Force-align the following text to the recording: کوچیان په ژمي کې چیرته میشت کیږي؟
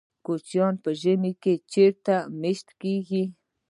کوچیان 0.25 0.73
په 0.83 0.89
ژمي 1.01 1.33
کې 1.41 1.53
چیرته 1.71 2.15
میشت 2.41 2.67
کیږي؟ 2.81 3.23